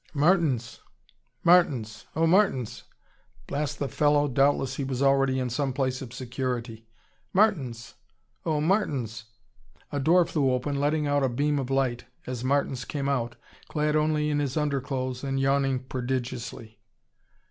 [0.15, 0.81] "Martins!
[1.43, 2.07] Martins!
[2.15, 2.85] Oh, Martins!"
[3.45, 6.87] Blast the fellow, doubtless he was already in some place of security.
[7.33, 7.93] "Martins!
[8.43, 9.25] Oh, Martins!"
[9.91, 13.35] A door flew open, letting out a beam of light as Martins came out,
[13.67, 16.79] clad only in his underclothes and yawning prodigiously.